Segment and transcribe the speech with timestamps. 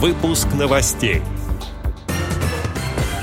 [0.00, 1.22] Выпуск новостей.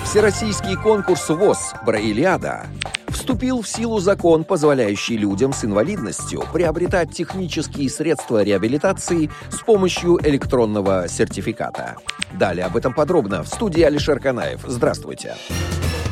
[0.03, 2.65] Всероссийский конкурс ВОЗ «Браилиада»
[3.07, 11.07] вступил в силу закон, позволяющий людям с инвалидностью приобретать технические средства реабилитации с помощью электронного
[11.07, 11.95] сертификата.
[12.33, 14.59] Далее об этом подробно в студии Алишер Канаев.
[14.67, 15.35] Здравствуйте.
[15.47, 16.04] Здравствуйте.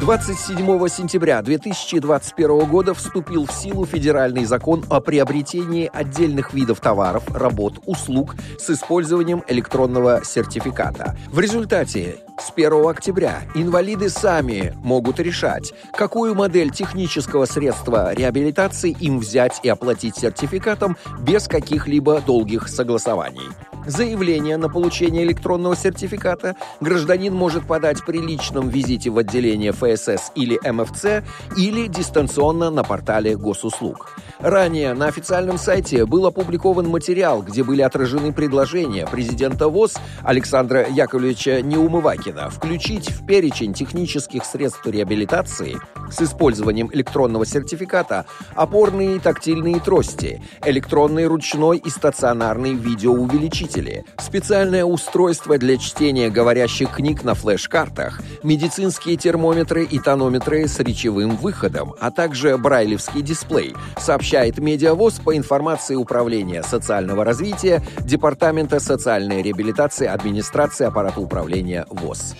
[0.00, 7.74] 27 сентября 2021 года вступил в силу федеральный закон о приобретении отдельных видов товаров, работ,
[7.84, 11.18] услуг с использованием электронного сертификата.
[11.30, 19.18] В результате с 1 октября инвалиды сами могут решать, какую модель технического средства реабилитации им
[19.18, 23.50] взять и оплатить сертификатом без каких-либо долгих согласований.
[23.86, 30.58] Заявление на получение электронного сертификата гражданин может подать при личном визите в отделение ФСС или
[30.70, 31.24] МФЦ
[31.56, 34.14] или дистанционно на портале госуслуг.
[34.38, 41.62] Ранее на официальном сайте был опубликован материал, где были отражены предложения президента ВОЗ Александра Яковлевича
[41.62, 45.76] Неумывакина включить в перечень технических средств реабилитации
[46.10, 55.58] с использованием электронного сертификата опорные и тактильные трости, электронный ручной и стационарный видеоувеличители, специальное устройство
[55.58, 62.56] для чтения говорящих книг на флеш-картах, медицинские термометры и тонометры с речевым выходом, а также
[62.56, 71.86] брайлевский дисплей, сообщает Медиавоз по информации Управления социального развития Департамента социальной реабилитации администрации аппарата управления
[71.90, 72.34] ВОЗ.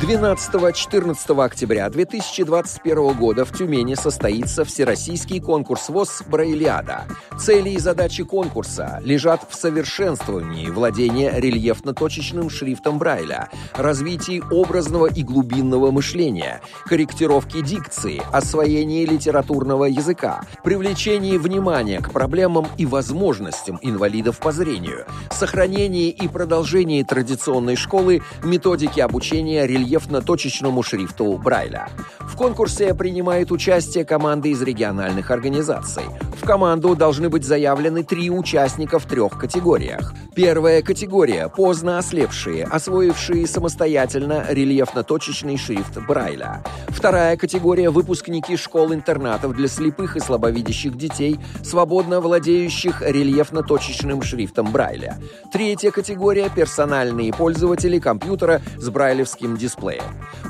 [0.00, 7.02] 12-14 октября 2021 года в Тюмени состоится Всероссийский конкурс ВОЗ «Браилиада».
[7.36, 15.90] Цели и задачи конкурса лежат в совершенствовании владения рельефно-точечным шрифтом Брайля, развитии образного и глубинного
[15.90, 25.06] мышления, корректировке дикции, освоении литературного языка, привлечении внимания к проблемам и возможностям инвалидов по зрению,
[25.32, 31.88] сохранении и продолжении традиционной школы методики обучения рельефно рельефно-точечному шрифту Брайля.
[32.20, 36.04] В конкурсе принимает участие команды из региональных организаций.
[36.48, 40.14] Команду должны быть заявлены три участника в трех категориях.
[40.34, 46.64] Первая категория– поздно ослепшие, освоившие самостоятельно рельефно-точечный шрифт Брайля.
[46.88, 55.18] Вторая категория– выпускники школ-интернатов для слепых и слабовидящих детей, свободно владеющих рельефно-точечным шрифтом Брайля.
[55.52, 60.02] Третья категория– персональные пользователи компьютера с брайлевским дисплеем.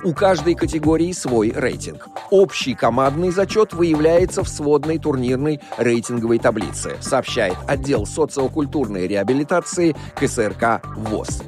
[0.05, 2.07] У каждой категории свой рейтинг.
[2.31, 11.43] Общий командный зачет выявляется в сводной турнирной рейтинговой таблице, сообщает отдел социокультурной реабилитации КСРК ВОЗ.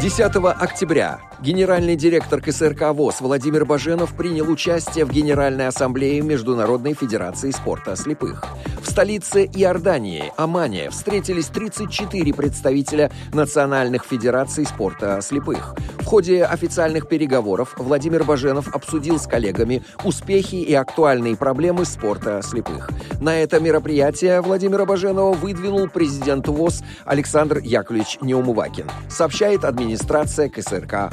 [0.00, 0.20] 10
[0.60, 7.96] октября генеральный директор КСРК ВОЗ Владимир Баженов принял участие в Генеральной ассамблее Международной Федерации спорта
[7.96, 8.44] слепых.
[8.82, 15.74] В столице Иордании, Омане, встретились 34 представителя национальных федераций спорта слепых.
[16.00, 22.90] В ходе официальных переговоров Владимир Баженов обсудил с коллегами успехи и актуальные проблемы спорта слепых.
[23.20, 31.12] На это мероприятие Владимира Баженова выдвинул президент ВОЗ Александр Яковлевич Неумывакин, сообщает администрация КСРК